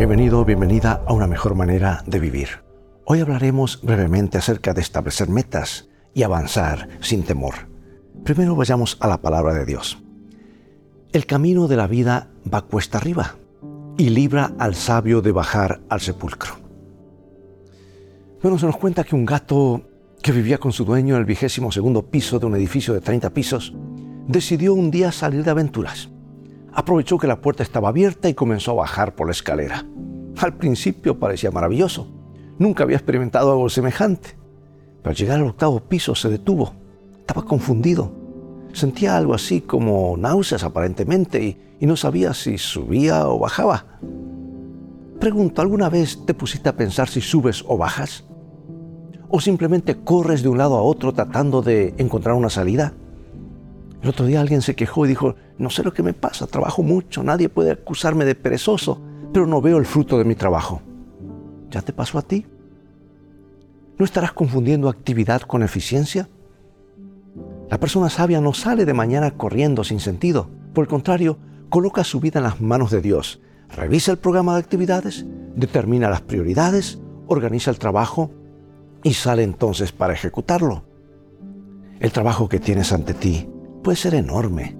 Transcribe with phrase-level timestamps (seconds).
[0.00, 2.64] Bienvenido, bienvenida a una mejor manera de vivir.
[3.04, 7.68] Hoy hablaremos brevemente acerca de establecer metas y avanzar sin temor.
[8.24, 10.02] Primero vayamos a la palabra de Dios.
[11.12, 13.36] El camino de la vida va cuesta arriba
[13.98, 16.54] y libra al sabio de bajar al sepulcro.
[18.42, 19.82] Bueno, se nos cuenta que un gato
[20.22, 23.34] que vivía con su dueño en el vigésimo segundo piso de un edificio de 30
[23.34, 23.74] pisos,
[24.26, 26.08] decidió un día salir de aventuras.
[26.72, 29.84] Aprovechó que la puerta estaba abierta y comenzó a bajar por la escalera.
[30.38, 32.06] Al principio parecía maravilloso.
[32.58, 34.36] Nunca había experimentado algo semejante.
[35.02, 36.74] Pero al llegar al octavo piso se detuvo.
[37.18, 38.12] Estaba confundido.
[38.72, 43.86] Sentía algo así como náuseas aparentemente y, no sabía si subía o bajaba.
[45.18, 48.24] Pregunto, ¿alguna vez te pusiste a pensar si subes o bajas?
[49.28, 52.94] ¿O simplemente corres de un lado a otro tratando de encontrar una salida?
[54.02, 56.82] El otro día alguien se quejó y dijo, no sé lo que me pasa, trabajo
[56.82, 59.00] mucho, nadie puede acusarme de perezoso,
[59.32, 60.80] pero no veo el fruto de mi trabajo.
[61.70, 62.46] ¿Ya te pasó a ti?
[63.98, 66.28] ¿No estarás confundiendo actividad con eficiencia?
[67.68, 70.48] La persona sabia no sale de mañana corriendo sin sentido.
[70.72, 71.36] Por el contrario,
[71.68, 73.40] coloca su vida en las manos de Dios.
[73.76, 78.30] Revisa el programa de actividades, determina las prioridades, organiza el trabajo
[79.04, 80.84] y sale entonces para ejecutarlo.
[82.00, 83.46] El trabajo que tienes ante ti
[83.82, 84.76] puede ser enorme.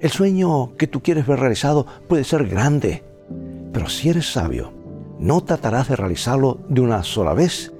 [0.00, 3.02] El sueño que tú quieres ver realizado puede ser grande,
[3.72, 4.72] pero si eres sabio,
[5.18, 7.72] no tratarás de realizarlo de una sola vez.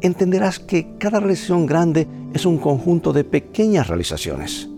[0.00, 4.68] Entenderás que cada realización grande es un conjunto de pequeñas realizaciones.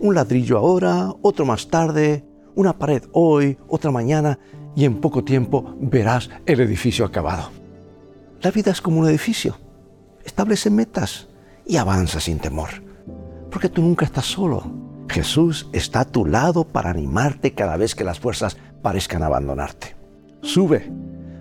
[0.00, 2.24] Un ladrillo ahora, otro más tarde,
[2.56, 4.38] una pared hoy, otra mañana,
[4.74, 7.50] y en poco tiempo verás el edificio acabado.
[8.40, 9.56] La vida es como un edificio.
[10.24, 11.28] Establece metas
[11.64, 12.91] y avanza sin temor
[13.52, 14.64] porque tú nunca estás solo.
[15.08, 19.94] Jesús está a tu lado para animarte cada vez que las fuerzas parezcan abandonarte.
[20.40, 20.90] Sube,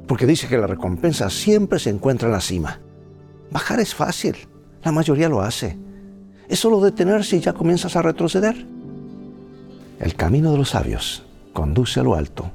[0.08, 2.82] porque dice que la recompensa siempre se encuentra en la cima.
[3.50, 4.36] Bajar es fácil,
[4.84, 5.78] la mayoría lo hace.
[6.50, 8.66] Es solo detenerse y ya comienzas a retroceder.
[10.00, 12.52] El camino de los sabios conduce a lo alto.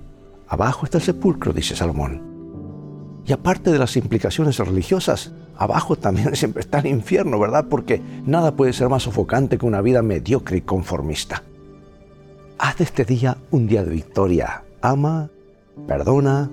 [0.48, 3.22] Abajo está el sepulcro, dice Salomón.
[3.24, 7.66] Y aparte de las implicaciones religiosas, abajo también siempre está el infierno, ¿verdad?
[7.68, 11.42] Porque nada puede ser más sofocante que una vida mediocre y conformista.
[12.58, 14.64] Haz de este día un día de victoria.
[14.80, 15.30] Ama,
[15.86, 16.50] perdona,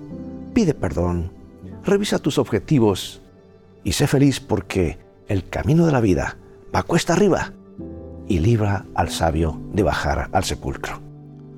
[0.52, 1.32] pide perdón,
[1.84, 3.22] revisa tus objetivos
[3.84, 4.98] y sé feliz porque
[5.28, 6.36] el camino de la vida
[6.74, 7.52] va cuesta arriba
[8.26, 11.00] y libra al sabio de bajar al sepulcro.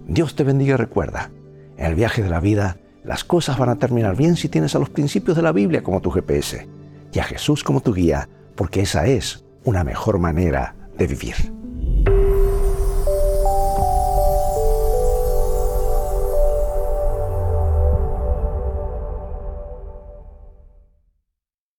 [0.07, 1.31] Dios te bendiga y recuerda,
[1.77, 4.79] en el viaje de la vida las cosas van a terminar bien si tienes a
[4.79, 6.76] los principios de la Biblia como tu GPS
[7.17, 11.35] y a Jesús como tu guía, porque esa es una mejor manera de vivir.